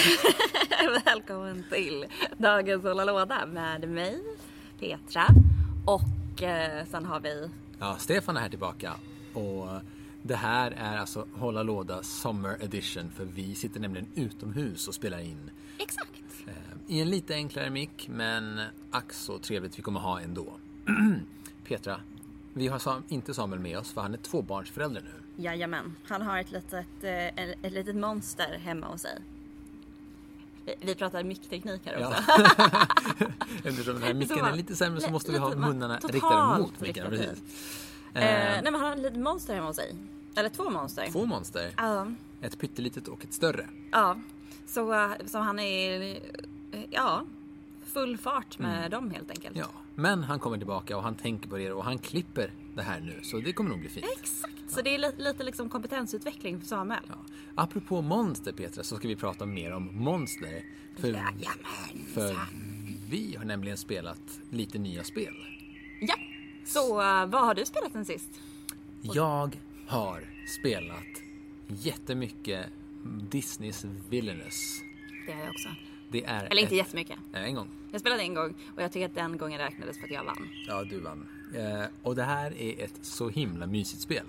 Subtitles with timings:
[1.04, 1.64] Välkommen!
[1.70, 2.06] Till
[2.38, 4.22] dagens Hålla Låda med mig,
[4.78, 5.26] Petra
[5.86, 8.92] och eh, sen har vi Ja, Stefan är här tillbaka
[9.34, 9.68] och
[10.22, 15.18] det här är alltså Hålla Låda Summer Edition för vi sitter nämligen utomhus och spelar
[15.20, 16.22] in Exakt!
[16.46, 16.54] eh,
[16.96, 20.46] i en lite enklare mick men ack så trevligt vi kommer ha ändå.
[21.68, 22.00] Petra,
[22.52, 25.42] vi har Sam, inte Samuel med oss för han är tvåbarnsförälder nu.
[25.44, 29.18] Jajamän, han har ett litet, eh, ett, ett litet monster hemma hos sig.
[30.64, 32.22] Vi, vi pratar mickteknik här också.
[32.28, 32.86] Ja.
[33.64, 37.06] Eftersom den här micken är lite sämre så måste vi ha munnarna riktade mot micken.
[37.10, 37.26] Precis.
[37.28, 37.34] Eh,
[38.14, 38.22] Eh,
[38.62, 39.94] nej men han har ett litet monster hemma hos sig.
[40.34, 41.08] Eller två monster.
[41.12, 42.06] två monster, Ja.
[42.40, 43.66] ett pyttelitet och ett större.
[43.90, 44.18] Ja,
[44.66, 46.18] så, eh, så han är
[46.90, 47.22] ja,
[47.86, 49.56] full fart med dem helt enkelt.
[49.56, 53.00] Ja, men han kommer tillbaka och han tänker på det och han klipper det här
[53.00, 54.06] nu så det kommer nog bli fint.
[54.20, 57.00] Exakt, så det är lite, lite liksom kompetensutveckling för Samuel.
[57.08, 57.14] Ja.
[57.54, 60.64] Apropå monster Petra så ska vi prata mer om monster.
[60.96, 62.04] För, Jajamän.
[62.14, 62.36] för
[63.10, 65.34] vi har nämligen spelat lite nya spel.
[66.00, 66.14] Ja,
[66.64, 68.40] så eh, vad har du spelat sen sist?
[69.02, 70.24] Jag har
[70.60, 71.22] spelat
[71.66, 72.66] jättemycket
[73.30, 74.82] Disneys Villainous.
[75.26, 75.68] Det har jag också.
[76.10, 77.18] Det är Eller inte ett, jättemycket.
[77.32, 77.68] Nej, en gång.
[77.92, 80.48] Jag spelade en gång och jag tycker att den gången räknades för att jag vann.
[80.66, 81.26] Ja, du vann.
[81.56, 84.24] Eh, och det här är ett så himla mysigt spel.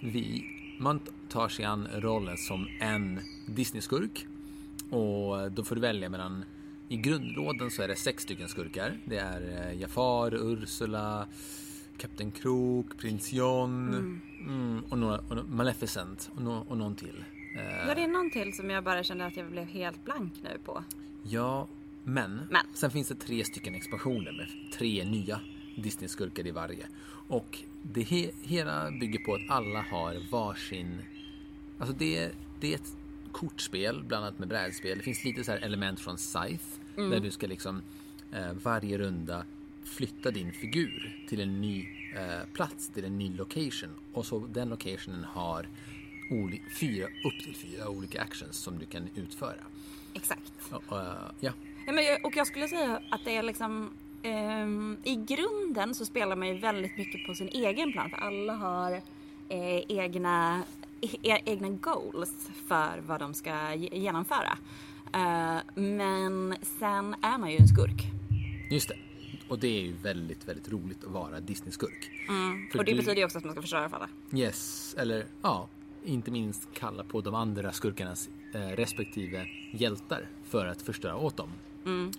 [0.00, 0.44] Vi,
[0.78, 4.26] man tar sig an rollen som en Disney-skurk.
[4.90, 6.44] Och då får du välja mellan
[6.88, 8.98] i grundlådan så är det sex stycken skurkar.
[9.04, 11.26] Det är eh, Jafar, Ursula,
[11.98, 13.88] Kapten Krok, Prins John
[14.40, 17.24] mm, och, några, och Maleficent och, no, och någon till.
[17.56, 20.58] Eh, Var det någon till som jag bara kände att jag blev helt blank nu
[20.64, 20.84] på?
[21.22, 21.68] Ja,
[22.04, 22.66] men, Men.
[22.74, 25.40] sen finns det tre stycken expansioner med tre nya
[25.76, 26.86] Disney-skurkar i varje.
[27.28, 31.02] Och det he hela bygger på att alla har varsin...
[31.78, 32.96] Alltså det, är- det är ett
[33.32, 34.98] kortspel blandat med brädspel.
[34.98, 36.64] Det finns lite så här element från Scythe
[36.96, 37.82] där du ska liksom
[38.32, 39.44] eh, varje runda
[39.84, 41.86] flytta din figur till en ny
[42.16, 43.90] eh, plats, till en ny location.
[44.12, 45.68] Och så den locationen har
[46.78, 49.64] fyra, upp till fyra olika actions som du kan utföra.
[50.14, 50.52] Exakt.
[50.70, 51.52] Och, eh, ja,
[51.86, 53.90] Ja, men jag, och jag skulle säga att det är liksom
[54.24, 58.52] ehm, i grunden så spelar man ju väldigt mycket på sin egen plan för alla
[58.54, 58.92] har
[59.48, 60.62] eh, egna,
[61.00, 64.58] e, egna goals för vad de ska ge- genomföra.
[65.12, 68.02] Eh, men sen är man ju en skurk.
[68.70, 68.96] just det.
[69.48, 72.10] Och det är ju väldigt, väldigt roligt att vara Disney-skurk.
[72.72, 74.08] För och det du- betyder ju också att man ska förstöra för alla.
[74.34, 75.68] Yes, eller ja,
[76.04, 81.48] inte minst kalla på de andra skurkarnas eh, respektive hjältar för att förstöra åt dem.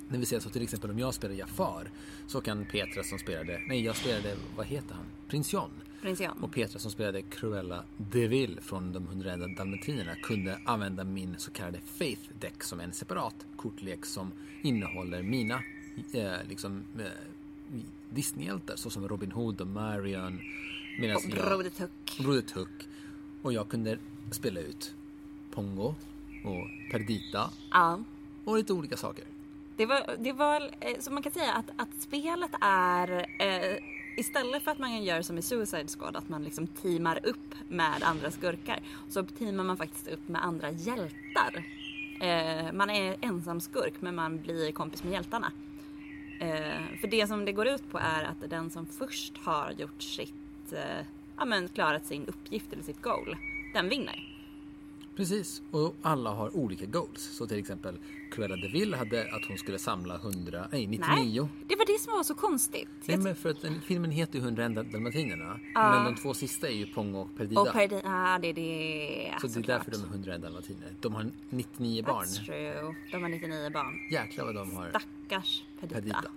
[0.10, 1.90] Det vill säga så till exempel om jag spelar Jafar
[2.28, 5.06] så kan Petra som spelade, nej jag spelade, vad heter han?
[5.28, 5.70] Prins John.
[6.02, 6.38] Prins John.
[6.44, 11.52] Och Petra som spelade Cruella de Vil från de 101 dalmatinerna kunde använda min så
[11.52, 14.32] kallade Faith Deck som en separat kortlek som
[14.62, 15.64] innehåller mina
[16.14, 17.06] eh, liksom, eh,
[18.10, 20.40] Disneyhjältar såsom Robin Hood och Marion.
[21.16, 22.18] Och Broder Tuck.
[22.20, 22.88] Broder Tuck.
[23.42, 23.98] Och jag kunde
[24.32, 24.94] spela ut
[25.52, 25.96] Pongo
[26.44, 28.04] och Perdita Ja.
[28.46, 29.26] och lite olika saker.
[29.78, 33.78] Det var, det var eh, så man kan säga att, att spelet är eh,
[34.18, 38.04] istället för att man gör som i Suicide Squad att man liksom teamar upp med
[38.04, 41.64] andra skurkar så teamar man faktiskt upp med andra hjältar.
[42.22, 45.52] Eh, man är ensam skurk men man blir kompis med hjältarna.
[46.40, 50.02] Eh, för det som det går ut på är att den som först har gjort
[50.02, 51.06] sitt, eh,
[51.38, 53.38] ja men klarat sin uppgift eller sitt goal,
[53.74, 54.35] den vinner.
[55.16, 57.22] Precis, och alla har olika goals.
[57.22, 57.98] Så till exempel
[58.32, 61.00] Cruella de Vil hade att hon skulle samla 100, nej 99.
[61.16, 62.88] Nej, det var det som var så konstigt.
[63.06, 65.60] Nej, men för att den, filmen heter ju 101 dalmatinerna.
[65.74, 67.62] Men de två sista är ju Pongo och Perdita.
[67.62, 69.34] Och per, ja, det är det.
[69.42, 69.86] så det är såklart.
[69.86, 70.94] därför de är 101 dalmatiner.
[71.02, 72.26] De har 99 barn.
[72.26, 72.96] That's true.
[73.12, 74.00] De har 99 barn.
[74.12, 74.90] Jäklar vad de har.
[74.90, 75.96] Stackars Perdita.
[76.00, 76.32] Perdita.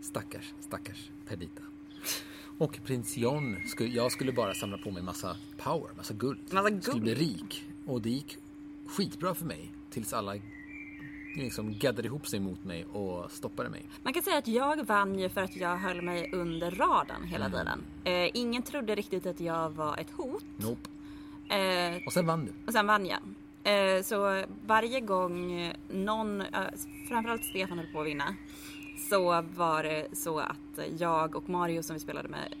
[0.00, 1.62] Stackars, stackars Perdita.
[2.58, 6.38] Och prins John, skulle, jag skulle bara samla på mig massa power, massa guld.
[6.50, 7.02] Massa Jag Skulle guld.
[7.02, 7.64] bli rik.
[7.86, 8.36] Och det gick
[8.86, 9.72] skitbra för mig.
[9.90, 10.34] Tills alla
[11.36, 13.82] liksom gaddade ihop sig mot mig och stoppade mig.
[14.02, 17.44] Man kan säga att jag vann ju för att jag höll mig under radarn hela
[17.46, 17.58] Mm.
[17.58, 17.82] tiden.
[18.04, 20.44] Eh, ingen trodde riktigt att jag var ett hot.
[20.56, 20.88] Nope.
[21.54, 22.52] Eh, Och sen vann du.
[22.66, 23.18] och sen vann jag.
[23.64, 26.46] Eh, så varje gång någon, eh,
[27.08, 28.34] framförallt Stefan höll på att vinna,
[29.10, 32.54] så var det så att jag och Mario som vi spelade med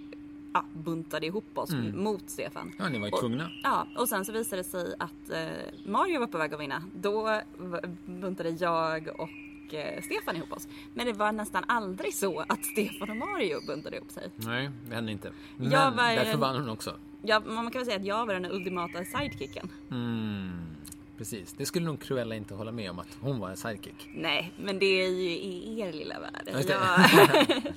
[0.52, 2.72] ja, buntade ihop oss mot Stefan.
[2.78, 3.50] Ja, ni var ju tvungna.
[3.62, 5.46] Ja, och sen så visade det sig att eh,
[5.86, 6.82] Mario var på väg att vinna.
[6.94, 7.40] Då
[8.06, 10.68] buntade jag och eh, Stefan ihop oss.
[10.94, 14.30] Men det var nästan aldrig så att Stefan och Mario buntade ihop sig.
[14.36, 15.32] Nej, det hände inte.
[15.56, 16.96] Men Jag var därför vann hon också.
[17.22, 19.68] Jag, man kan väl säga att jag var den ultimata sidekicken.
[19.90, 20.50] Mm,
[21.18, 21.52] precis.
[21.52, 24.08] Det skulle nog Cruella inte hålla med om att hon var en sidekick.
[24.14, 26.42] Nej, men det är ju i er lilla värld.
[26.44, 26.68] Det.
[26.68, 27.62] Jag,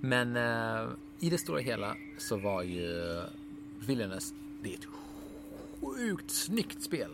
[0.00, 0.88] Men eh,
[1.20, 2.88] i det stora hela så var ju
[3.86, 4.86] Villainous, det är ett
[5.80, 7.10] sjukt snyggt spel.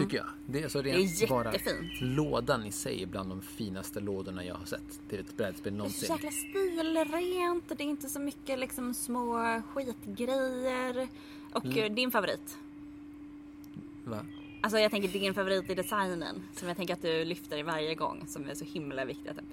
[0.00, 0.26] Tycker jag.
[0.46, 0.90] Det är, så Mm.
[0.90, 2.00] är rent bara jättefint.
[2.00, 5.68] lådan i sig är bland de finaste lådorna jag har sett till ett brädspel det
[5.68, 6.10] är så någonsin.
[6.12, 11.08] jäkla stilrent och det är inte så mycket liksom små skitgrejer.
[11.52, 11.94] Och Mm.
[11.94, 12.56] din favorit?
[14.04, 14.26] Va?
[14.60, 18.24] Alltså jag tänker din favorit i designen som jag tänker att du lyfter varje gång
[18.28, 19.44] som är så himla viktiga typ.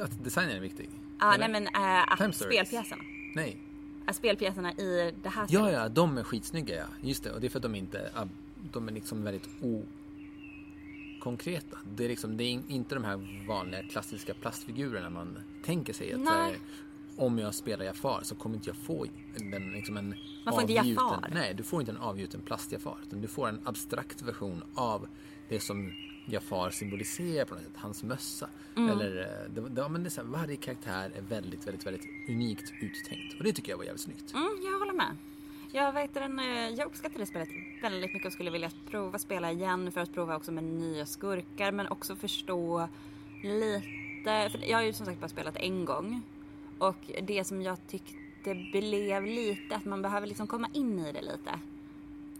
[0.00, 0.88] Att designen är viktig?
[1.20, 1.48] Ja, Eller?
[1.48, 3.02] nej men äh, att spelpjäserna.
[3.34, 3.56] Nej.
[4.08, 5.72] Äh, spelpjäserna i det här Ja, spelet.
[5.72, 6.84] ja, de är skitsnygga ja.
[7.00, 8.24] Just det, och det är för att de inte ah,
[8.72, 9.48] de är liksom väldigt
[11.20, 11.78] okonkreta.
[11.96, 16.12] Det är liksom, det är in- inte de här vanliga klassiska plastfigurerna man tänker sig
[16.12, 16.58] att Nej.
[17.16, 19.06] om jag spelar Jafar så kommer inte jag få
[19.36, 20.08] en, liksom en
[20.44, 21.28] Man får inte avgjuten- Jafar.
[21.34, 22.96] Nej, du får inte en avgjuten plast-Jafar.
[23.06, 25.06] Utan du får en abstrakt version av
[25.48, 25.92] det som
[26.24, 27.72] Jafar symboliserar på något sätt.
[27.76, 28.48] Hans mössa.
[28.76, 28.90] Mm.
[28.90, 32.06] Eller, eh, det, det, men det är så här, varje karaktär är väldigt, väldigt, väldigt
[32.28, 33.38] unikt uttänkt.
[33.38, 34.34] Och det tycker jag var jävligt snyggt.
[34.34, 35.16] Mm, jag håller med.
[35.72, 37.48] Jag, vet, den, eh, jag uppskattar det spelet
[37.82, 41.72] väldigt mycket och skulle vilja prova spela igen för att prova också med nya skurkar
[41.72, 42.88] men också förstå
[43.42, 44.48] lite.
[44.50, 46.22] För jag har ju som sagt bara spelat en gång
[46.78, 51.22] och det som jag tyckte blev lite att man behöver liksom komma in i det
[51.22, 51.58] lite.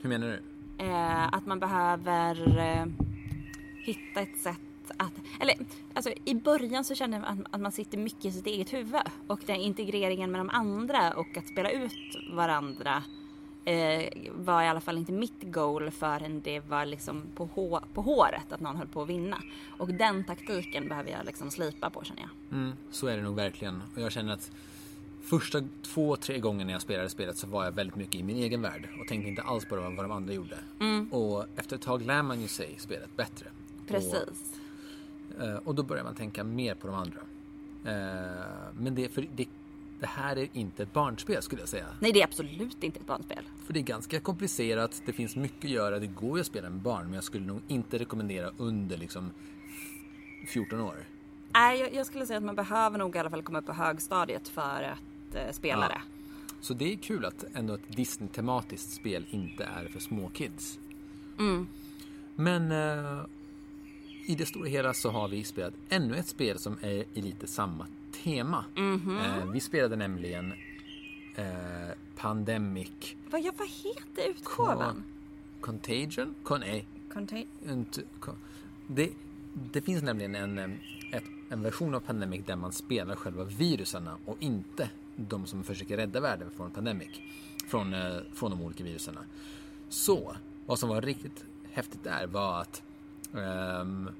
[0.00, 0.43] Hur menar du?
[0.85, 2.87] Eh, att man behöver eh,
[3.82, 4.58] hitta ett sätt
[4.96, 5.55] att, eller
[5.94, 9.40] alltså i början så kände jag att, man sitter mycket i sitt eget huvud och
[9.46, 13.02] den integreringen med de andra och att spela ut varandra
[13.64, 14.02] eh,
[14.32, 18.52] var i alla fall inte mitt goal förrän det var liksom på, hå- på håret
[18.52, 19.43] att någon höll på att vinna.
[19.79, 22.58] Och den taktiken behöver jag liksom slipa på känner jag.
[22.58, 23.82] Mm, så är det nog verkligen.
[23.96, 24.50] Och jag känner att
[25.23, 28.62] första två, tre gångerna jag spelade spelet så var jag väldigt mycket i min egen
[28.62, 30.58] värld och tänkte inte alls på vad de andra gjorde.
[31.11, 33.46] Och efter ett tag lär man ju sig spelet bättre.
[33.87, 34.14] Precis.
[35.38, 37.20] Och, eh, och då börjar man tänka mer på de andra.
[37.84, 39.46] Eh, Men det, för det,
[40.00, 41.87] det här är inte ett barnspel skulle jag säga.
[42.00, 43.44] Nej det är absolut inte ett barnspel.
[43.67, 46.70] För det är ganska komplicerat, det finns mycket att göra, det går ju att spela
[46.70, 49.31] med barn men jag skulle nog inte rekommendera under liksom
[50.46, 50.96] 14 år.
[51.55, 53.73] Nej, jag, jag skulle säga att man behöver nog i alla fall komma upp på
[53.73, 55.88] högstadiet för att eh, spela Ja.
[55.88, 56.00] det.
[56.61, 60.78] Så det är kul att ändå ett Disney-tematiskt spel inte är för små kids.
[61.38, 61.67] Mm.
[62.35, 63.25] Men eh,
[64.27, 67.47] i det stora hela så har vi spelat ännu ett spel som är i lite
[67.47, 67.87] samma
[68.25, 68.65] tema.
[68.77, 69.19] Mhm.
[69.19, 70.53] Eh, vi spelade nämligen
[71.37, 71.47] eh,
[72.17, 75.05] Pandemic Vad, ja, vad heter utgåvan?
[75.61, 76.35] Contagion?
[76.43, 76.63] Con,
[77.69, 78.37] inte, con,
[78.87, 79.11] det,
[79.73, 84.17] det finns nämligen en, eh, ett, en version av Pandemic där man spelar själva virusarna
[84.25, 87.21] och inte de som försöker rädda världen från Pandemic.
[87.67, 89.21] Från, eh, från de olika virusarna.
[89.89, 90.37] Så,
[90.67, 92.83] vad som var riktigt häftigt där var att
[93.35, 94.11] ehm,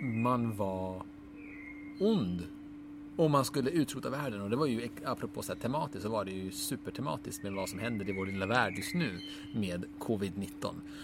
[0.00, 1.02] man var
[1.98, 2.46] ond
[3.16, 6.24] och man skulle utrota världen och det var ju apropå så här tematiskt så var
[6.24, 9.20] det ju supertematiskt med vad som händer i vår lilla värld just nu
[9.54, 10.48] med covid-19.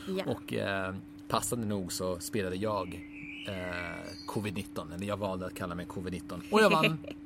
[0.09, 0.25] Ja.
[0.27, 0.95] Och eh,
[1.29, 3.09] passande nog så spelade jag
[3.49, 6.99] eh, covid-19 eller jag valde att kalla mig covid-19 och jag vann.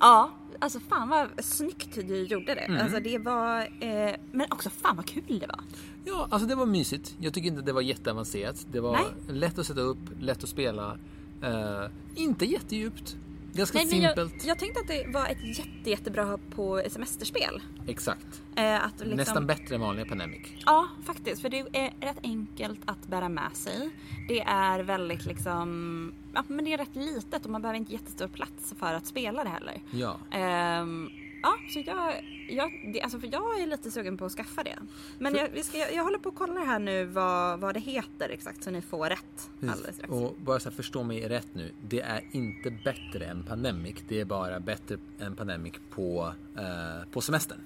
[0.00, 2.60] Ja, alltså fan vad snyggt du gjorde det.
[2.60, 2.80] Mm.
[2.82, 3.60] Alltså det var...
[3.60, 5.60] Eh, men också fan vad kul det var.
[6.04, 7.16] Ja, alltså det var mysigt.
[7.20, 8.66] Jag tycker inte det var jätteavancerat.
[8.72, 9.38] Det var Nej.
[9.38, 10.98] lätt att sätta upp, lätt att spela.
[11.42, 13.16] Eh, inte jättedjupt.
[13.52, 14.44] Ganska Nej, men jag, simpelt.
[14.44, 17.62] jag tänkte att det var ett jätte, jättebra på semesterspel.
[17.86, 18.42] Exakt.
[18.56, 20.40] Eh, att liksom, Nästan bättre än vanliga Pandemic.
[20.66, 21.42] Ja, faktiskt.
[21.42, 23.90] För det är rätt enkelt att bära med sig.
[24.28, 26.12] Det är väldigt liksom...
[26.34, 29.44] Ja, men det är rätt litet och man behöver inte jättestor plats för att spela
[29.44, 29.82] det heller.
[29.90, 30.16] Ja.
[30.30, 31.10] Ehm,
[31.42, 34.78] ja, så jag, jag, det, alltså för jag är lite sugen på att skaffa det.
[35.18, 37.80] Men jag, vi ska, jag, jag håller på att kolla här nu vad, vad det
[37.80, 40.12] heter exakt så ni får rätt alldeles strax.
[40.12, 41.72] Och bara så här, förstå mig rätt nu.
[41.88, 43.96] Det är inte bättre än Pandemic.
[44.08, 47.58] Det är bara bättre än Pandemic på, eh, på semestern.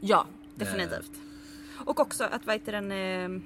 [0.00, 1.12] Ja, definitivt.
[1.84, 2.92] Och också att vad heter den...
[2.92, 3.40] Eh,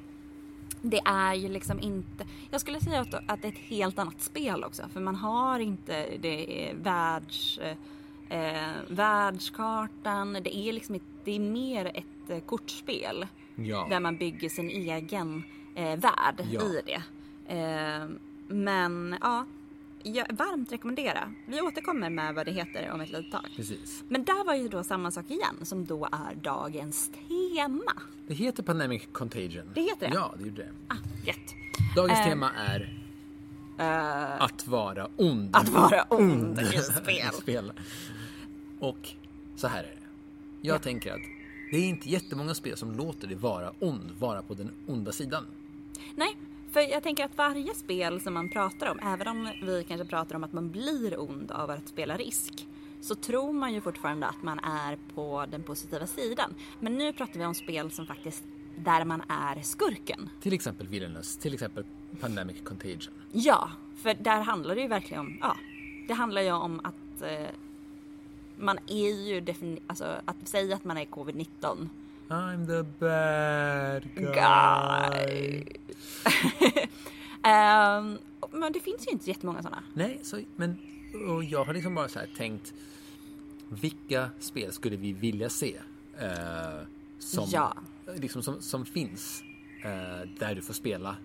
[0.84, 2.26] det är ju liksom inte...
[2.50, 4.82] Jag skulle säga att, att det är ett helt annat spel också.
[4.92, 7.58] För man har inte det är världs...
[7.58, 7.76] Eh,
[8.88, 10.32] världskartan.
[10.32, 13.26] Det är liksom ett, det är mer ett eh, kortspel.
[13.54, 13.86] Ja.
[13.90, 15.42] Där man bygger sin egen
[15.74, 16.60] eh, värld Ja.
[16.62, 17.02] i det.
[17.56, 18.08] Eh,
[18.48, 19.46] men ja,
[20.02, 21.32] jag varmt rekommendera.
[21.46, 23.46] Vi återkommer med vad det heter om ett litet tag.
[23.56, 24.04] Precis.
[24.08, 27.92] Men där var ju då samma sak igen som då är dagens tema.
[28.26, 29.70] Det heter Pandemic Contagion.
[29.74, 30.14] Det heter det?
[30.14, 30.68] Ja, det gjorde det.
[30.88, 30.94] Ah,
[31.26, 31.54] rätt.
[31.96, 32.98] Dagens Eh, tema är
[34.38, 35.56] att vara ond.
[35.56, 37.28] Att vara ond i spel.
[37.32, 37.72] i spel.
[38.82, 39.08] Och
[39.56, 40.08] så här är det.
[40.60, 41.20] Jag tänker att
[41.70, 45.46] det är inte jättemånga spel som låter dig vara ond, vara på den onda sidan.
[46.14, 46.36] Nej,
[46.72, 50.36] för jag tänker att varje spel som man pratar om, även om vi kanske pratar
[50.36, 52.66] om att man blir ond av att spela risk,
[53.00, 56.54] så tror man ju fortfarande att man är på den positiva sidan.
[56.80, 58.44] Men nu pratar vi om spel som faktiskt,
[58.76, 60.28] där man är skurken.
[60.40, 61.84] Till exempel Villainous, till exempel
[62.20, 63.14] Pandemic Contagion.
[63.32, 65.56] Ja, för där handlar det ju verkligen om, ja,
[66.08, 67.48] det handlar ju om att eh,
[68.62, 71.88] man är ju definitivt, alltså att säga att man är covid-19
[72.28, 75.64] I'm the bad guy.
[77.42, 78.18] Ehm,
[78.50, 79.82] men det finns ju inte jättemånga sådana.
[79.94, 80.78] Nej, så, men
[81.28, 82.74] och jag har liksom bara så tänkt
[83.68, 85.76] vilka spel skulle vi vilja se
[86.18, 86.86] eh,
[87.18, 87.74] som, Ja.
[88.14, 89.42] liksom, som, som finns
[89.84, 91.16] eh, där du får spela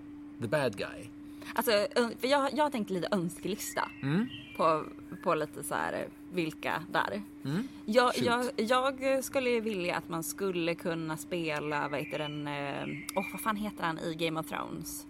[0.41, 1.07] the bad guy.
[1.53, 1.71] Alltså,
[2.19, 4.27] för jag, jag har tänkt lite önskelista Mm.
[4.57, 4.85] på,
[5.23, 7.21] på lite så här vilka där.
[7.45, 7.67] Mm.
[7.85, 13.25] Jag, jag, jag skulle vilja att man skulle kunna spela, vad heter den, eh, åh
[13.31, 15.05] vad fan heter han i Game of Thrones?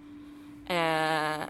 [0.66, 1.42] Eh,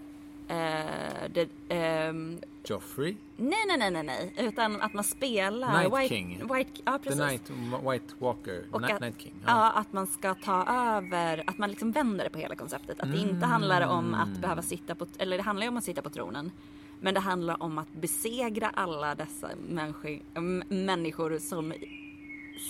[0.48, 6.14] eh, det, ehm, Joffrey, nej, nej, nej, nej, nej, utan att man spelar Night White,
[6.14, 6.42] King.
[6.54, 7.20] White, ja The precis.
[7.20, 7.50] Night,
[7.92, 9.34] White Walker, Och Night, att, Night King.
[9.46, 9.70] ja.
[9.70, 13.00] att man ska ta över, att man liksom vänder det på hela konceptet.
[13.00, 14.40] Att det inte handlar om att Mm.
[14.40, 16.50] behöva sitta på, eller det handlar ju om att sitta på tronen.
[17.00, 20.20] Men det handlar om att besegra alla dessa människor,
[20.74, 21.72] människor som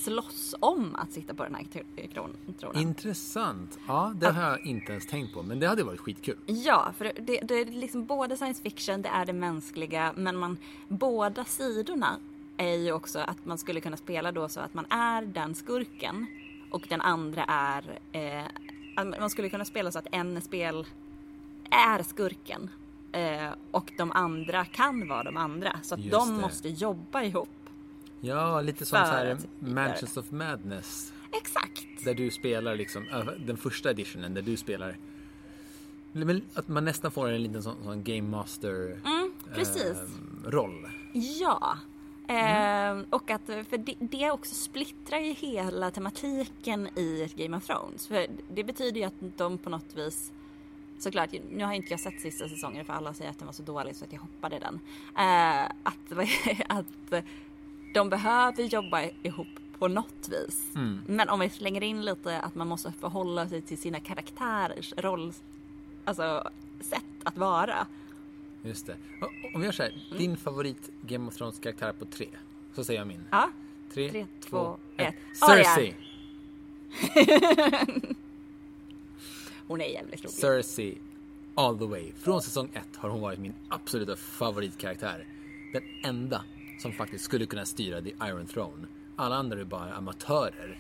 [0.05, 2.83] slåss om att sitta på den här tr- kron- tronen.
[2.83, 3.79] Intressant.
[3.87, 6.37] Ja, det har jag inte ens tänkt på, men det hade varit skitkul.
[6.47, 10.59] Ja, för det, det är liksom både science fiction, det är det mänskliga, men man,
[10.89, 12.17] båda sidorna
[12.57, 16.27] är ju också att man skulle kunna spela då så att man är den skurken
[16.71, 18.45] och den andra är, eh,
[19.21, 20.87] man skulle kunna spela så att en spel
[21.71, 22.71] är skurken
[23.13, 25.81] eh, och de andra kan vara de andra.
[25.83, 26.41] Så att Just de det.
[26.41, 27.49] måste jobba ihop.
[28.21, 29.39] Ja, lite som så här.
[29.59, 31.13] Mansions of Madness.
[31.33, 32.05] Exakt!
[32.05, 34.97] Där du spelar liksom, äh, den första editionen där du spelar
[36.55, 39.93] att man nästan får en liten sån, sån Game Master Mm, precis.
[39.93, 40.89] ehm, roll.
[41.13, 41.79] Ja.
[42.29, 48.07] Eh, och att, för det, det också splittrar ju hela tematiken i Game of Thrones.
[48.07, 50.33] För det betyder ju att de på något vis
[50.99, 53.63] Såklart, nu har inte jag sett sista säsongen för alla säger att den var så
[53.63, 54.81] dålig så att jag hoppade den.
[55.19, 56.13] Eh, att,
[56.69, 57.23] att
[57.95, 60.75] de behöver jobba ihop på något vis.
[60.75, 61.03] Mm.
[61.07, 65.33] Men om vi slänger in lite att man måste förhålla sig till sina karaktärers roll,
[66.05, 66.51] alltså
[66.81, 67.87] sätt att vara.
[68.63, 68.97] Just det.
[69.55, 70.19] Om vi gör så här, Mm.
[70.19, 72.29] din favorit Game of Thrones karaktär på tre.
[72.75, 73.25] Så säger jag min.
[73.31, 73.51] Ja,
[73.95, 75.09] Tre, Tre, två, ett.
[75.09, 75.43] ett.
[75.43, 75.65] Arya.
[75.65, 75.95] Cersei!
[79.69, 80.31] hon är jävligt rolig.
[80.31, 80.99] Cersei
[81.55, 82.13] all the way.
[82.23, 85.27] Från säsong ett har hon varit min absoluta favoritkaraktär.
[85.73, 86.45] Den enda
[86.83, 88.87] som faktiskt skulle kunna styra The Iron Throne.
[89.17, 90.79] Alla andra är bara amatörer.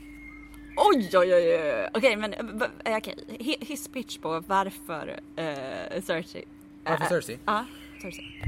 [0.76, 1.88] Oj, oj, oj, oj.
[1.94, 2.40] Okej, men eh,
[2.84, 3.14] eh, okej.
[3.28, 6.44] Hi- His pitch på varför uh, Cersei.
[6.84, 7.38] Varför Cersei?
[7.44, 7.64] Ja,
[8.02, 8.42] Cersei.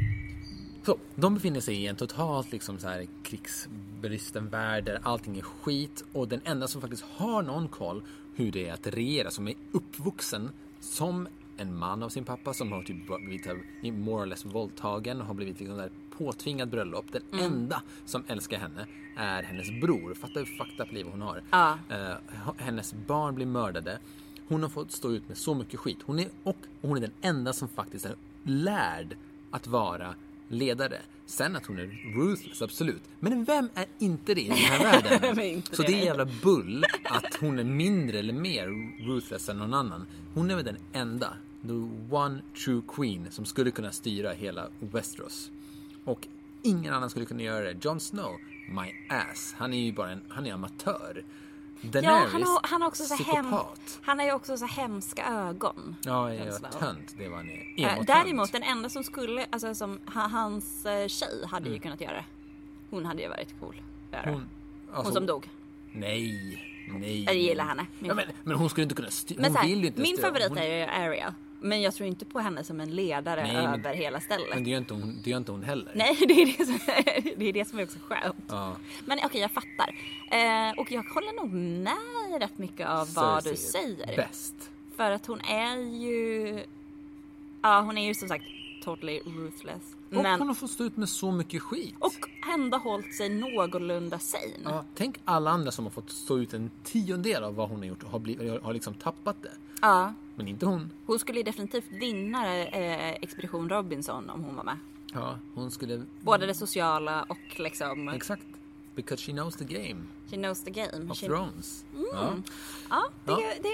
[0.83, 5.43] Så, de befinner sig i en totalt liksom så här krigsbristen värld där allting är
[5.43, 8.03] skit och den enda som faktiskt har någon koll
[8.41, 12.73] hur det är att regera, som är uppvuxen som en man av sin pappa som
[12.73, 13.47] har typ blivit
[13.83, 17.05] more or less våldtagen och har blivit liksom där påtvingad bröllop.
[17.13, 20.15] Den enda som älskar henne är hennes bror.
[20.15, 21.43] Fatta hur fucked up liv hon har.
[21.51, 21.79] Ja.
[21.89, 22.17] Eh,
[22.57, 23.99] hennes barn blir mördade.
[24.49, 25.99] Hon har fått stå ut med så mycket skit.
[26.05, 29.17] Hon är, och hon är den enda som faktiskt är lärd
[29.51, 30.15] att vara
[30.51, 30.99] ledare.
[31.27, 33.03] Sen att hon är ruthless, absolut.
[33.21, 35.63] Men vem är inte det i den här världen?
[35.73, 35.89] Så det?
[35.89, 38.67] det är jävla bull att hon är mindre eller mer
[39.07, 40.07] ruthless än någon annan.
[40.35, 41.73] Hon är väl den enda, the
[42.15, 45.51] one true queen, som skulle kunna styra hela Westeros.
[46.05, 46.29] Och
[46.63, 47.85] ingen annan skulle kunna göra det.
[47.85, 48.37] Jon Snow,
[48.69, 49.55] my ass.
[49.57, 51.25] Han är ju bara en, han är amatör.
[51.81, 53.55] Ja, Daenerys, han har, han har också så hem.
[54.03, 55.97] Han har ju också så hemska ögon.
[56.03, 57.99] Ja, ja, ja, tönt, det var han är.
[57.99, 61.73] Eh, däremot den enda som skulle, alltså som ha- hans eh, tjej hade Mm.
[61.75, 62.25] ju kunnat göra det.
[62.91, 63.75] Hon hade ju varit cool.
[64.13, 64.47] Hon, hon
[64.93, 65.49] alltså, som dog.
[65.93, 67.25] Nej, nej.
[67.25, 67.87] Jag gillar henne.
[67.99, 69.43] Ja, men, men hon skulle inte kunna styra.
[69.47, 70.27] Hon här, vill ju inte min styra.
[70.29, 71.35] favorit hon, är ju Arya.
[71.61, 74.49] Men jag tror inte på henne som en ledare Nej, men- över hela stället.
[74.55, 75.93] Men det gör inte hon, det gör inte hon heller.
[75.95, 76.79] Nej, det är det som,
[77.37, 78.37] det är, det som är också skönt.
[78.49, 78.77] Ja.
[79.05, 79.95] Men okej, jag fattar.
[80.31, 83.57] Eh, och jag håller nog med rätt mycket av vad du Cersei
[83.97, 84.17] säger.
[84.17, 84.71] Bäst.
[84.97, 86.65] För att hon är ju...
[87.63, 88.45] Ja, hon är ju som sagt
[88.85, 89.83] totally ruthless.
[90.09, 91.95] Och Men, hon har fått stå ut med så mycket skit.
[91.99, 92.13] och
[92.55, 94.45] ändå hållit sig någorlunda sane.
[94.65, 97.87] Ja, tänk alla andra som har fått stå ut en tiondel av vad hon har
[97.87, 99.53] gjort och har, blivit, har liksom tappat det.
[99.83, 100.91] Ja, Men inte hon.
[101.07, 104.77] hon skulle definitivt vinna eh, Expedition Robinson om hon var med.
[105.15, 106.05] Ja, hon skulle...
[106.21, 108.09] Både det sociala och liksom...
[108.09, 108.43] Exakt.
[108.95, 111.11] Because she knows the game She knows the game.
[111.11, 111.85] of She, Thrones.
[112.13, 112.33] Ja.
[112.91, 113.39] ja, det, Ja.
[113.63, 113.69] det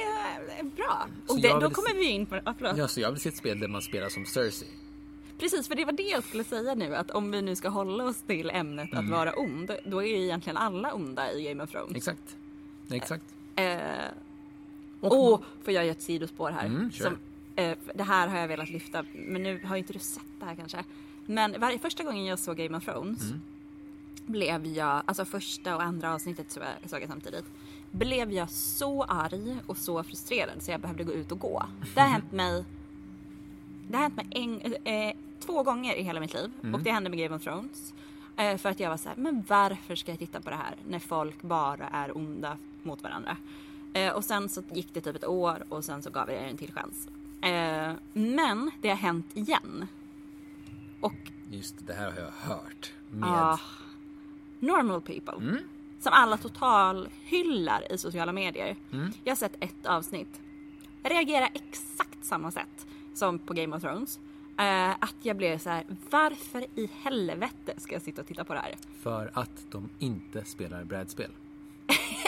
[0.60, 1.06] är bra.
[1.28, 2.36] Och det, då kommer se- vi in på...
[2.44, 2.76] Ja, förlåt.
[2.76, 4.68] ja, så jag vill se ett spel där man spelar som Cersei.
[5.38, 6.96] Precis, för det var det jag skulle säga nu.
[6.96, 9.04] Att om vi nu ska hålla oss till ämnet Mm.
[9.04, 9.70] att vara ond.
[9.84, 11.96] Då är ju egentligen alla onda i Game of Thrones.
[11.96, 12.36] Exakt.
[12.90, 13.24] Exakt.
[13.56, 13.78] Eh,
[15.00, 16.66] Och, Åh, får jag göra ett sidospår här?
[16.66, 17.04] Mm, kör.
[17.04, 17.16] Som,
[17.56, 20.54] eh, det här har jag velat lyfta, men nu har inte du sett det här
[20.54, 20.84] kanske.
[21.26, 23.40] Men varje, första gången jag såg Game of Thrones Mm.
[24.26, 27.44] blev jag, alltså första och andra avsnittet såg jag, såg jag samtidigt.
[27.90, 31.62] Blev jag så arg och så frustrerad så jag behövde gå ut och gå.
[31.94, 32.64] Det har hänt mig
[33.88, 36.74] det har hänt mig en, eh, två gånger i hela mitt liv Mm.
[36.74, 37.94] och det hände med Game of Thrones.
[38.36, 40.74] Eh, för att jag var så här, men varför ska jag titta på det här
[40.88, 43.36] när folk bara är onda mot varandra?
[43.92, 46.46] Eh, och sen så gick det typ ett år och sen så gav jag det
[46.48, 47.08] en till chans.
[47.42, 49.86] Eh, men det har hänt igen.
[51.00, 51.14] Och
[51.50, 52.92] Just det, det här har jag hört.
[53.10, 53.28] Med...
[53.28, 53.60] ah,
[54.60, 55.34] normal people.
[55.36, 55.58] Mm.
[56.00, 58.76] Som alla total hyllar i sociala medier.
[58.92, 59.12] Mm.
[59.24, 60.40] Jag har sett ett avsnitt.
[61.02, 62.86] Jag reagerar exakt samma sätt
[63.16, 64.20] som på Game of Thrones.
[64.58, 68.54] Eh, att jag blev så här, varför i helvete ska jag sitta och titta på
[68.54, 68.75] det här?
[69.02, 71.30] För att de inte spelar brädspel.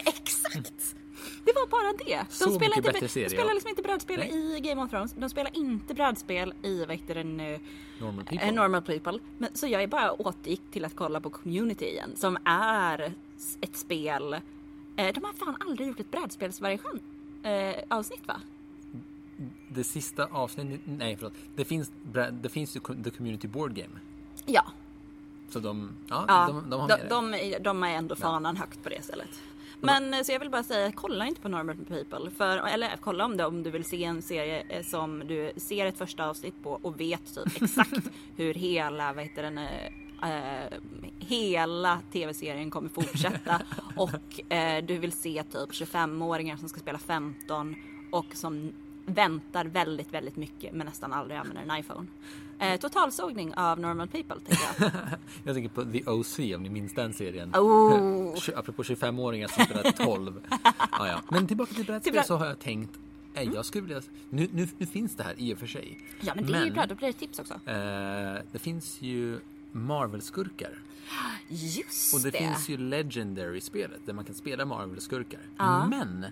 [0.07, 0.97] Exakt!
[1.45, 2.27] Det var bara det.
[2.29, 4.57] De Så spelar, inte, bättre de serie, spelar liksom inte brädspel Nej.
[4.57, 5.13] i Game of Thrones.
[5.13, 7.37] De spelar inte brädspel i vad heter den,
[8.01, 8.47] Normal people.
[8.49, 9.19] eh, Normal People.
[9.39, 12.13] Men, så jag bara återgick till att kolla på Community igen.
[12.17, 13.13] Som är
[13.61, 14.33] ett spel.
[14.97, 17.01] Eh, de har fan aldrig gjort ett brädspelsversion
[17.43, 18.41] eh, avsnitt va?
[19.69, 21.33] Det sista avsnittet, nej förlåt.
[21.57, 21.93] Det finns,
[22.33, 23.95] det finns ju The Community Board Game.
[24.47, 24.65] Ja.
[25.49, 26.47] Så de, ja, ja.
[26.47, 29.29] de, de har de, de, är- de är ändå fanan högt på det stället.
[29.81, 32.31] Men så jag vill bara säga, kolla inte på Normal People.
[32.31, 35.87] För, eller kolla om det om du vill se en serie eh, som du ser
[35.87, 37.93] ett första avsnitt på och vet typ exakt
[38.37, 40.79] hur hela, vad heter den, eh,
[41.19, 43.61] hela tv-serien kommer fortsätta.
[43.97, 47.77] och eh, du vill se typ 25-åringar som ska spela 15
[48.11, 48.73] och som
[49.15, 52.07] väntar väldigt, väldigt mycket men nästan aldrig använder en iPhone.
[52.59, 54.91] Eh, totalsågning av Normal People tänker jag.
[55.45, 57.55] Jag tänker på The OC om ni minns den serien.
[57.55, 58.35] Oh.
[58.57, 60.41] Apropå 25-åringar som spelar 12.
[60.93, 61.23] ja, ja.
[61.31, 62.91] Men tillbaka till brädspel så har jag tänkt,
[63.35, 65.99] eh, jag skulle vilja, nu, nu, nu finns det här i och för sig.
[66.21, 67.55] Ja men det är ju bra, då blir det tips också.
[67.55, 69.41] eh, det finns ju
[69.73, 70.79] Marvel-skurkar.
[71.49, 72.39] Just Och det, det.
[72.39, 75.41] finns ju Legendary-spelet där man kan spela Marvel-skurkar.
[75.57, 75.87] Ja.
[75.87, 76.27] Men,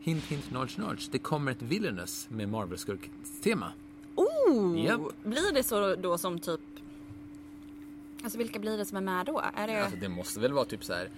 [0.00, 3.72] hint hint nudge nudge, det kommer ett Villainous med Marvel-skurk-tema.
[4.14, 4.84] Oh!
[4.84, 5.00] Japp.
[5.22, 6.60] Blir det så då som typ...
[8.22, 9.42] Alltså vilka blir det som är med då?
[9.54, 9.84] Är det...
[9.84, 11.10] Alltså det måste väl vara typ så här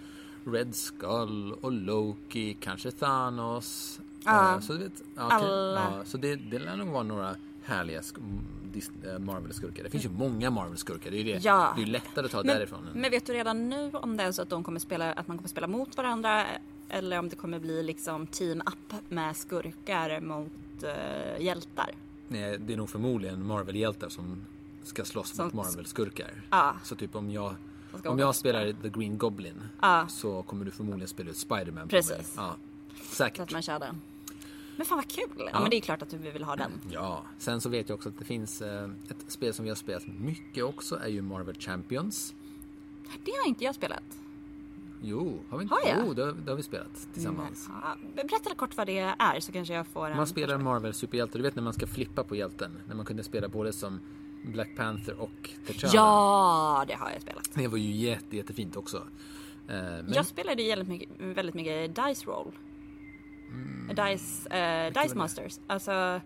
[0.45, 4.01] Red Skull och Loki, kanske Thanos.
[4.25, 4.55] Ja.
[4.55, 5.81] Eh, så, du vet, ja, Alla.
[5.99, 9.83] ja, så det, det lär nog vara några härliga eh, Marvel-skurkar.
[9.83, 11.11] Det finns ju många Marvel-skurkar.
[11.11, 11.45] Det är ju det.
[11.45, 11.73] Ja.
[11.77, 12.88] det är lättare att ta men, därifrån.
[12.95, 15.37] men vet du redan nu om det är så att de kommer spela, att man
[15.38, 16.47] kommer spela mot varandra
[16.93, 21.91] eller om det kommer bli liksom team-up med skurkar mot eh, hjältar?
[22.29, 24.45] Nej, det är nog förmodligen Marvel-hjältar som
[24.83, 26.43] ska slåss Som- mot Marvel-skurkar.
[26.51, 26.75] Ja.
[26.85, 27.55] Så typ om jag,
[28.05, 30.07] om jag spelar The Green Goblin Ja.
[30.09, 32.05] så kommer du förmodligen spela ut Spiderman på mig.
[32.37, 32.57] Ja,
[33.03, 33.41] Så säkert.
[33.41, 34.01] att man kör den.
[34.77, 35.29] Men fan vad kul!
[35.39, 35.61] Ja, Ja.
[35.61, 36.71] men det är klart att vi vill ha den.
[36.91, 39.77] Ja, sen så vet jag också att det finns eh, ett spel som vi har
[39.77, 42.35] spelat mycket också är ju Marvel Champions.
[43.25, 44.03] Det har inte jag spelat.
[45.05, 45.75] Jo, har vi inte?
[45.75, 46.07] Har jag?
[46.07, 47.69] Jo, det, har- det har vi spelat tillsammans.
[47.83, 50.17] Ja, berätta kort vad det är så kanske jag får en...
[50.17, 52.79] Man spelar Marvel superhjältar, du vet när man ska flippa på hjälten.
[52.88, 54.01] När man kunde spela både som
[54.45, 55.31] Black Panther och
[55.67, 55.91] T'Challa.
[55.95, 57.51] Ja, det har jag spelat.
[57.55, 58.97] Det var ju jätte, jättefint också.
[59.69, 62.53] Eh, men Jag spelade väldigt mycket, väldigt mycket Dice Roll.
[63.88, 64.93] Dice, Mm.
[64.93, 65.15] Dice det?
[65.15, 65.59] Masters.
[65.67, 66.21] Alltså...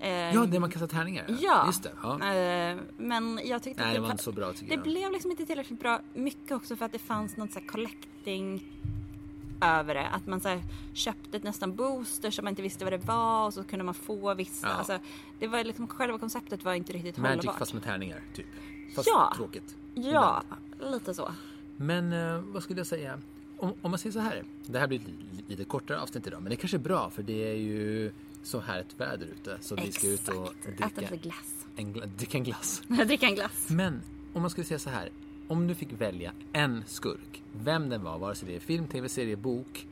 [0.00, 1.36] eh, Ja, där man kastar tärningar.
[1.40, 1.66] Ja.
[1.66, 1.92] Just det.
[2.02, 2.12] Ja.
[2.34, 4.82] eh, men jag tyckte Nej, att det var det, inte så bra tycker det jag.
[4.82, 6.00] blev liksom inte tillräckligt bra.
[6.14, 8.64] Mycket också för att det fanns något så här collecting
[9.60, 10.06] över det.
[10.08, 10.62] Att man så här,
[10.94, 13.94] köpte ett nästan booster som man inte visste vad det var och så kunde man
[13.94, 14.66] få vissa.
[14.66, 14.72] Ja.
[14.74, 14.98] Alltså,
[15.38, 17.58] det var liksom, själva konceptet var inte riktigt Magic hållbart.
[17.58, 18.46] fast med tärningar, typ.
[18.94, 19.32] Fast Ja.
[19.36, 19.76] tråkigt.
[19.94, 20.42] Ja,
[20.80, 21.30] lite så.
[21.76, 23.18] Men eh, vad skulle jag säga?
[23.58, 24.42] Om, om man säger så här.
[24.66, 27.22] Det här blir ett li- lite kortare avsnitt idag, men det kanske är bra för
[27.22, 31.16] det är ju så härligt väder ute så vi ska ut och Äta dricka lite
[31.16, 31.66] glass.
[31.76, 32.82] en, gla- dricka en glass.
[32.88, 33.66] Dricka en glass.
[33.70, 35.10] Men om man skulle säga så här.
[35.48, 39.08] Om du fick välja en skurk, vem den var, vare sig det är film, tv,
[39.08, 39.86] serie, bok,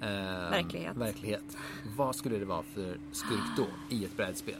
[0.00, 0.06] eh,
[0.50, 0.96] Verklighet.
[0.96, 1.56] verklighet.
[1.96, 4.54] Vad skulle det vara för skurk då i ett brädspel?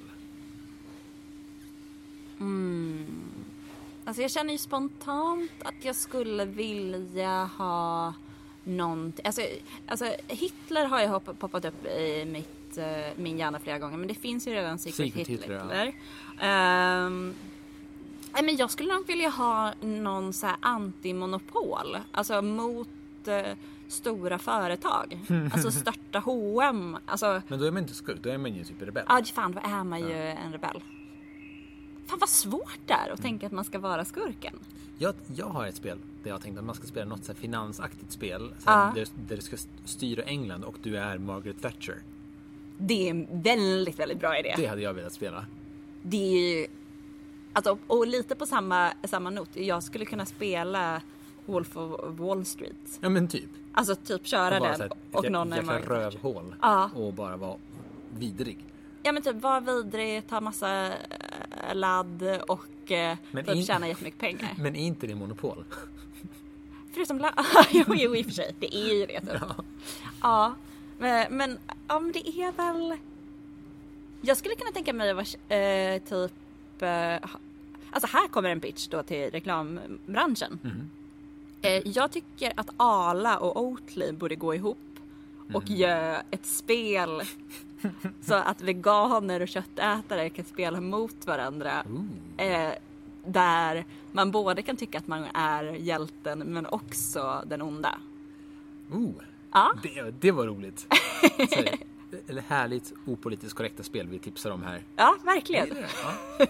[4.05, 8.15] Alltså jag känner ju spontant att jag skulle vilja ha
[8.65, 9.27] någonting.
[9.27, 9.43] Alltså,
[9.87, 14.15] alltså Hitler har ju poppat upp i mitt, eh, min hjärna flera gånger men det
[14.15, 15.59] finns ju redan Secret, Secret Hitler.
[15.61, 15.95] Hitler,
[16.41, 17.35] Ehm,
[18.33, 21.97] nej, men jag skulle nog vilja ha någon så här antimonopol.
[22.13, 22.89] Alltså mot
[23.27, 23.43] eh,
[23.89, 25.19] stora företag.
[25.53, 26.97] Alltså störta H&M.
[27.07, 29.05] Alltså Men då är man inte skurk, då är man ju typ rebell.
[29.09, 30.83] Ja, fan då är man ju en rebell.
[32.07, 34.55] Fan vad svårt det är att tänka att man ska vara skurken.
[34.99, 38.13] Jag, jag har ett spel där jag tänkte att man ska spela något så finansaktigt
[38.13, 38.49] spel.
[38.59, 38.93] Så Ja.
[38.95, 41.97] där, där du ska styra England och du är Margaret Thatcher.
[42.79, 44.55] Det är en väldigt, väldigt bra idé.
[44.57, 45.47] Det hade jag velat spela.
[46.03, 46.67] Det är ju...
[47.53, 49.49] Alltså, och lite på samma, samma not.
[49.57, 51.03] Jag skulle kunna spela
[51.47, 52.99] Wolf of Wall Street.
[53.01, 53.51] Ja men typ.
[53.73, 56.55] Alltså typ köra den här, och någon är Margaret rövhål.
[56.63, 56.91] Ja.
[56.95, 57.57] Och bara vara
[58.19, 58.59] vidrig.
[59.03, 60.95] Ja men typ vara vidrig, ta massa eh,
[61.75, 64.55] ladd och eh, Men typ in- tjäna jättemycket pengar.
[64.59, 65.65] Men är inte det monopol?
[66.93, 67.45] Förutom ladd.
[67.71, 68.55] jo, jo i och för sig.
[68.59, 69.31] Det är ju det typ.
[70.23, 70.47] Ja.
[70.49, 70.55] Men,
[71.31, 72.99] men, ja, men det är väl...
[74.21, 76.33] Jag skulle kunna tänka mig att vara eh, typ...
[76.83, 77.31] Eh,
[77.91, 80.59] alltså här kommer en pitch då till reklambranschen.
[81.63, 84.79] Eh, jag tycker att Ala och Oatly borde gå ihop
[85.53, 87.23] och göra ett spel
[88.21, 91.85] så att veganer och köttätare kan spela mot varandra.
[92.37, 92.73] Eh,
[93.27, 97.99] där man både kan tycka att man är hjälten men också den onda.
[98.93, 99.13] Oh,
[99.55, 99.73] Ja.
[99.83, 100.87] det, det var roligt.
[100.91, 101.79] Här,
[102.27, 104.83] Eller härligt opolitiskt korrekta spel vi tipsar om här.
[104.97, 105.69] Ja, verkligen.
[105.77, 106.47] Ja.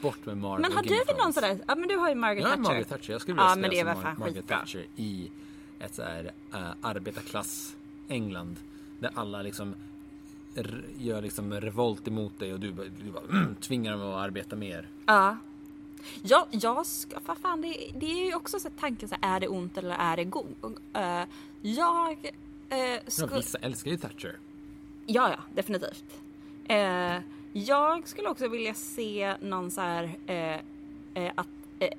[0.00, 2.44] Bort med Marvel Men har du väl någon sådär, ja men du har ju Margaret
[2.48, 2.60] Thatcher.
[2.62, 3.12] Margaret Thatcher.
[3.12, 4.58] Jag skulle vilja Ja, spela men det är som Mar- Margaret skitbra.
[4.58, 5.30] Thatcher i
[5.78, 7.76] ett så här äh, arbetarklass
[8.08, 8.56] England.
[8.98, 9.74] Där alla liksom
[10.98, 14.88] gör liksom revolt emot dig och du, du bara mm, tvingar dem att arbeta mer.
[15.06, 15.36] Ja.
[16.22, 19.40] Ja, jag ska, vad fan det, det är ju också så tanken så här, är
[19.40, 20.54] det ont eller är det god?
[20.96, 21.24] Uh,
[21.62, 22.12] jag
[22.72, 24.36] uh, Ja, skulle, vissa älskar ju Thatcher.
[25.06, 26.04] ja ja, definitivt.
[26.68, 27.16] Eh,
[27.52, 30.16] jag skulle också vilja se någon så här
[31.34, 31.46] att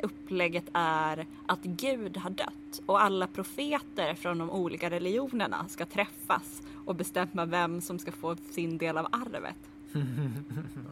[0.04, 6.62] upplägget är att Gud har dött och alla profeter från de olika religionerna ska träffas
[6.86, 9.56] och bestämma vem som ska få sin del av arvet.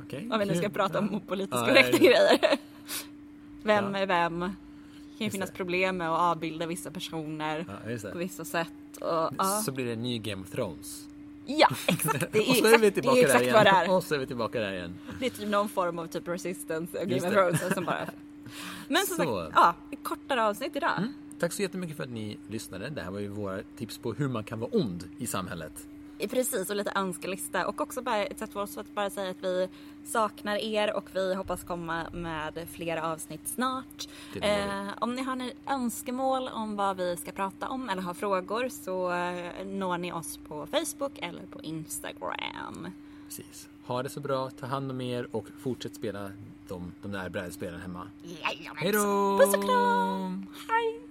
[0.05, 0.29] Okej.
[0.31, 1.17] Om vi nu ska prata om Ja.
[1.17, 2.37] opolitiskt Ja, korrekta ja, ja.
[2.37, 2.57] grejer.
[3.63, 3.99] Vem Ja.
[3.99, 4.39] är vem?
[4.39, 7.65] Det kan ju finnas problem med att avbilda vissa personer
[8.03, 8.67] Ja, på vissa sätt.
[9.01, 9.45] Och.
[9.65, 11.07] Så blir det en ny Game of Thrones.
[11.45, 12.31] ja, exakt.
[12.31, 13.55] Det är och så är vi tillbaka är där igen.
[13.75, 13.91] är.
[13.91, 14.93] Och så är vi tillbaka där igen.
[15.19, 17.33] Det är typ någon form av typ resistance och Game of.
[17.33, 18.05] Thrones som bara...
[18.87, 19.43] Men som Så.
[19.45, 20.97] sagt, ja, ett kortare avsnitt idag.
[20.97, 21.13] Mm.
[21.39, 22.89] Tack så jättemycket för att ni lyssnade.
[22.89, 25.87] Det här var ju våra tips på hur man kan vara ond i samhället.
[26.27, 27.67] Precis, och lite önskelista.
[27.67, 29.69] Och också bara ett sätt för oss att bara säga att vi
[30.05, 34.07] saknar er och vi hoppas komma med fler avsnitt snart.
[34.41, 38.69] Eh, om ni har några önskemål om vad vi ska prata om eller har frågor
[38.69, 42.87] så eh, når ni oss på Facebook eller på Instagram.
[43.27, 43.69] Precis.
[43.85, 46.31] Ha det så bra, ta hand om er och fortsätt spela
[46.67, 48.07] de, de där brädspelen hemma.
[48.23, 48.77] Jajamän.
[48.77, 49.37] Hej då!
[49.39, 50.45] Puss och kram!
[50.69, 51.10] Hej!